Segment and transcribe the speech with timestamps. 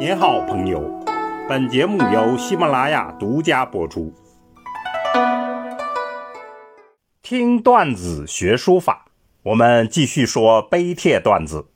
[0.00, 1.04] 您好，朋友。
[1.46, 4.14] 本节目由喜马拉雅独家播出。
[7.20, 9.10] 听段子学书法，
[9.42, 11.66] 我们继续说碑帖段子。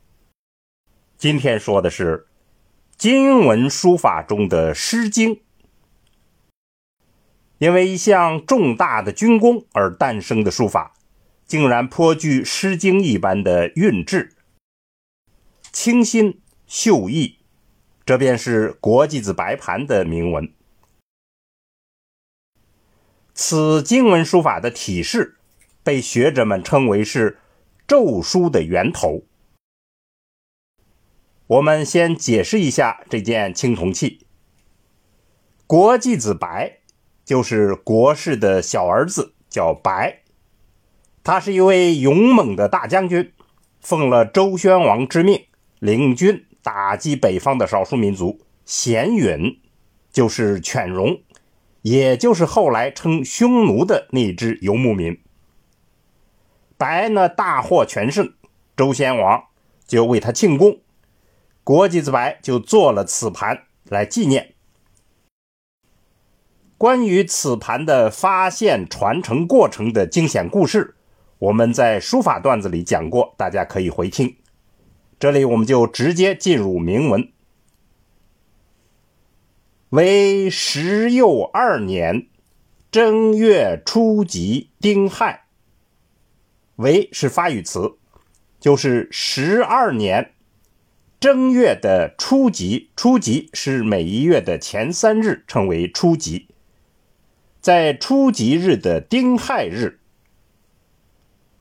[1.19, 2.27] 今天说的是
[2.97, 5.37] 金文书法中的《诗经》，
[7.59, 10.95] 因为一项重大的军功而诞生的书法，
[11.45, 14.35] 竟然颇具《诗经》一般的韵致，
[15.71, 17.44] 清新秀逸。
[18.07, 20.53] 这便是国际子白盘的铭文。
[23.33, 25.37] 此经文书法的体式，
[25.83, 27.39] 被学者们称为是
[27.87, 29.23] 咒书的源头。
[31.47, 34.27] 我们先解释一下这件青铜器。
[35.67, 36.79] 国际子白
[37.25, 40.23] 就是国士的小儿子，叫白。
[41.23, 43.33] 他是一位勇猛的大将军，
[43.81, 45.47] 奉了周宣王之命，
[45.79, 46.47] 领军。
[46.65, 49.61] 打击北方的少数民族，鲜允
[50.11, 51.21] 就是犬戎，
[51.83, 55.21] 也就是后来称匈奴的那支游牧民。
[56.79, 58.33] 白呢大获全胜，
[58.75, 59.45] 周宣王
[59.87, 60.79] 就为他庆功，
[61.63, 64.55] 国际子白就做了此盘来纪念。
[66.79, 70.97] 关于此盘的发现、传承过程的惊险故事，
[71.39, 74.37] 我们在书法段子里讲过，大家可以回听。
[75.25, 77.33] 这里我们就直接进入铭文。
[79.89, 82.27] 为十又二年
[82.91, 85.47] 正月初吉丁亥，
[86.77, 87.95] 为是发语词，
[88.61, 90.35] 就是十二年
[91.19, 92.91] 正月的初吉。
[92.95, 96.49] 初吉是每一月的前三日，称为初吉。
[97.63, 100.01] 在初吉日的丁亥日，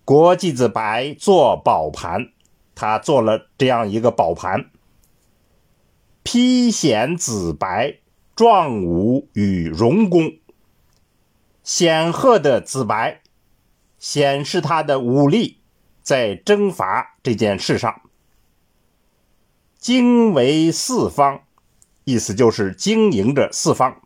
[0.04, 2.34] 国际子白做宝盘。
[2.76, 4.72] 他做了这样一个宝盘，
[6.24, 8.00] 披显紫白，
[8.36, 10.38] 壮武与荣功。
[11.64, 13.22] 显赫的紫白，
[13.98, 15.60] 显示他的武力
[16.02, 18.02] 在征伐这件事上。
[19.78, 21.44] 经为四方，
[22.04, 24.02] 意思就是经营着四方。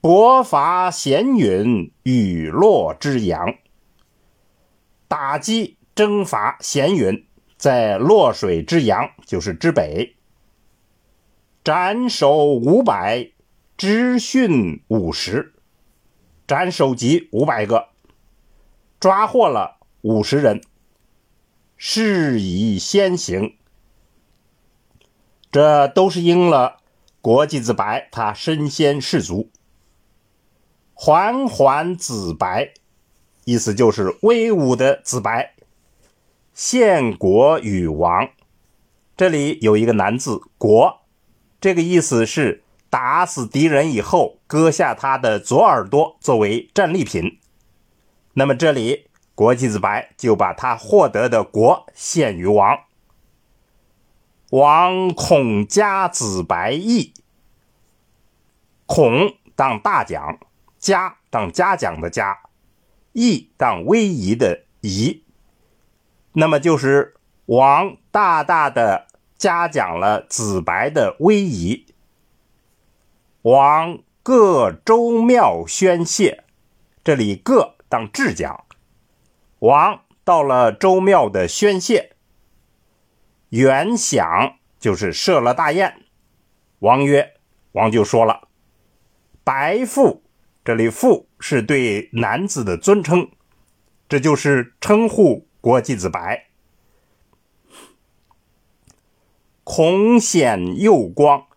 [0.00, 3.56] 伯伐咸允，雨落之阳，
[5.08, 5.76] 打击。
[5.94, 10.16] 征伐咸允，在洛水之阳，就是之北。
[11.62, 13.32] 斩首五百，
[13.76, 15.52] 知训五十，
[16.46, 17.88] 斩首级五百个，
[18.98, 20.62] 抓获了五十人。
[21.76, 23.56] 事以先行，
[25.52, 26.78] 这都是应了
[27.20, 29.50] 国际子白他身先士卒。
[30.94, 32.72] 缓缓子白，
[33.44, 35.54] 意思就是威武的子白。
[36.52, 38.28] 献国与王，
[39.16, 41.00] 这里有一个难字“国”，
[41.60, 47.38] 这个意思是打死敌人以后割下他的左耳朵作为战利品。
[48.34, 52.80] 那么这里国际子白就把他获得的国献于王。
[54.50, 57.14] 王孔家子白义，
[58.86, 60.38] 孔当大奖，
[60.78, 62.40] 嘉当嘉奖的嘉，
[63.12, 65.22] 义当威仪的仪。
[66.32, 71.86] 那么就是王大大的嘉奖了子白的威仪，
[73.42, 76.44] 王各州庙宣谢，
[77.02, 78.64] 这里各当至讲，
[79.58, 82.14] 王到了周庙的宣谢，
[83.48, 86.02] 元享就是设了大宴，
[86.78, 87.34] 王曰，
[87.72, 88.48] 王就说了，
[89.42, 90.22] 白父，
[90.64, 93.28] 这里父是对男子的尊称，
[94.08, 95.48] 这就是称呼。
[95.60, 96.46] 国际子白，
[99.62, 101.48] 孔显又光，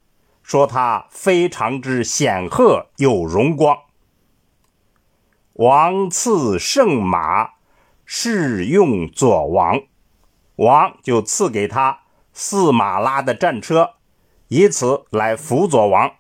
[0.42, 3.78] 说他非常之显赫又荣光。
[5.54, 7.52] 王赐圣马，
[8.04, 9.84] 试用左王，
[10.58, 12.02] 王就赐给他
[12.34, 13.94] 四马拉的战车，
[14.50, 16.12] 以此来辅佐王。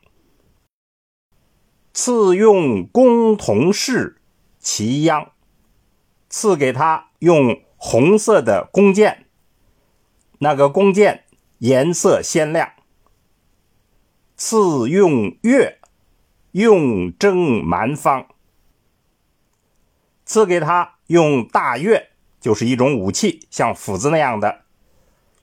[1.91, 4.21] 赐用公同氏
[4.57, 5.33] 齐央，
[6.29, 7.61] 赐给他用。
[7.85, 9.25] 红色的弓箭，
[10.39, 11.25] 那个弓箭
[11.57, 12.71] 颜色鲜亮。
[14.37, 15.81] 赐用月，
[16.51, 18.25] 用征蛮方。
[20.23, 24.61] 赐给他用大月，就是一种武器，像斧子那样的，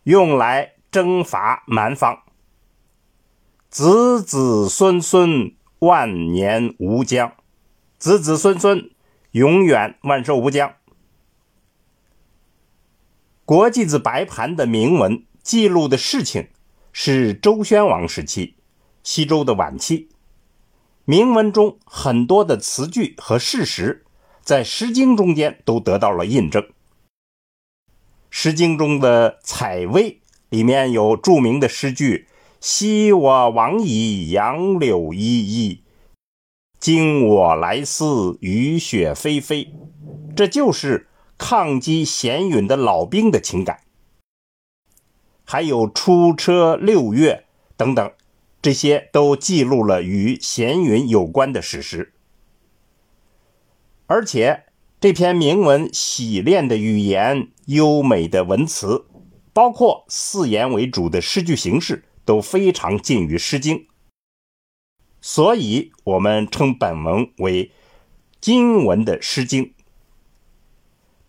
[0.05, 2.23] 用来征伐蛮方。
[3.69, 7.35] 子子孙孙万年无疆，
[7.99, 8.91] 子子孙孙
[9.33, 10.73] 永远万寿无疆。
[13.51, 16.51] 国际字白盘的铭文记录的事情，
[16.93, 18.55] 是周宣王时期，
[19.03, 20.09] 西周的晚期。
[21.05, 24.05] 铭文中很多的词句和事实，
[24.41, 26.63] 在《诗经》中间都得到了印证。
[28.31, 30.13] 《诗经》中的《采薇》
[30.49, 32.29] 里面有著名的诗句
[32.63, 35.83] ：“昔我往矣，杨柳依依；
[36.79, 39.73] 今我来思，雨雪霏霏。”
[40.37, 41.09] 这就是
[41.41, 43.81] 抗击咸允的老兵的情感。
[45.43, 47.47] 还有出车六月
[47.79, 48.13] 等等，
[48.61, 52.13] 这些都记录了与咸允有关的史实。
[54.07, 54.65] 而且
[55.01, 59.07] 这篇铭文洗练的语言、优美的文词，
[59.55, 63.79] 包括四言为主的诗句形式，都非常近于《诗经》，
[65.23, 67.73] 所以我们称本文为
[68.41, 69.65] 今文的《诗经》。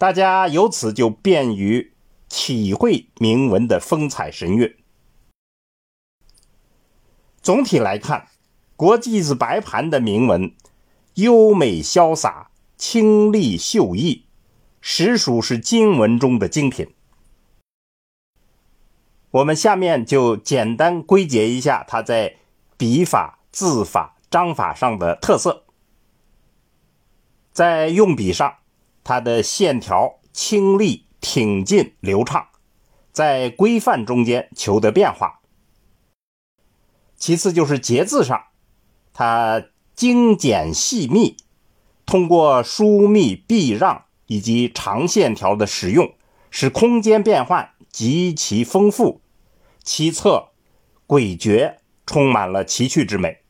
[0.01, 1.94] 大家由此就便于。
[2.27, 4.75] 体会铭文的风采神韵。
[7.42, 8.30] 总体来看，
[8.75, 10.56] 国际字白盘的铭文
[11.15, 14.25] 优美潇洒、清丽秀逸，
[14.80, 16.95] 实属是经文中的精品。
[19.30, 22.38] 我们下面就简单归结一下它在
[22.75, 25.65] 笔法、字法、章法上的特色。
[27.51, 28.56] 在用笔上，
[29.03, 31.06] 它的线条清丽。
[31.24, 32.48] 挺进流畅，
[33.12, 35.42] 在规范中间求得变化。
[37.15, 38.45] 其次就是节字上，
[39.13, 39.63] 它
[39.94, 41.38] 精简细密，
[42.07, 46.12] 通过疏密避让以及长线条的使用，
[46.50, 49.21] 使空间变换极其丰富，
[49.83, 50.53] 其侧
[51.07, 51.75] 诡谲，
[52.07, 53.44] 充满了奇趣之美，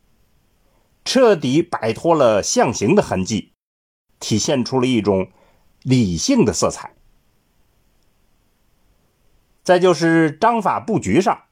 [1.06, 3.54] 彻底摆脱了象形的痕迹，
[4.20, 5.32] 体现出了一种
[5.84, 6.94] 理性的色彩。
[9.64, 11.44] 再就是章法布局上，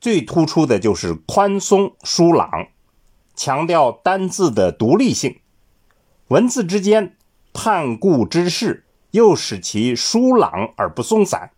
[0.00, 2.68] 最突出的就是宽松疏朗，
[3.34, 5.40] 强调单字的独立性，
[6.28, 7.16] 文字之间
[7.52, 11.50] 盼顾之势又使其疏朗而不松散，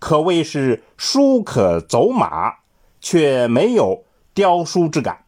[0.00, 2.56] 可谓是书可走马，
[3.00, 4.04] 却没有
[4.34, 5.24] 雕书之感。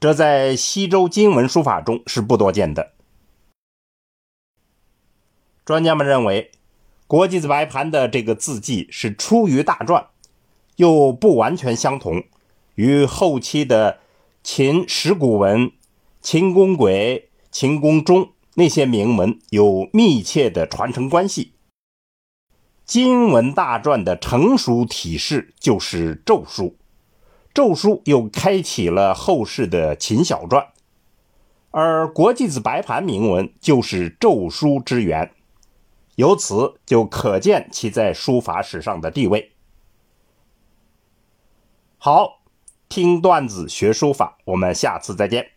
[0.00, 2.95] 这在西周金文书法中是不多见的。
[5.66, 6.52] 专家们认为。
[7.08, 10.06] 国际字白盘的这个字迹是出于大篆，
[10.74, 12.24] 又不完全相同，
[12.74, 14.00] 与后期的
[14.42, 15.70] 秦石鼓文、
[16.20, 21.52] 秦公轨、秦公钟那些铭文有密切的传承关系。
[22.84, 26.76] 金文大篆的成熟体式就是咒书，
[27.54, 30.66] 咒书又开启了后世的秦小篆，
[31.70, 35.30] 而国际字白盘铭文就是咒书之源。
[36.16, 39.52] 由此就可见其在书法史上的地位。
[41.96, 42.42] 好，
[42.88, 45.55] 听段子学书法，我们下次再见。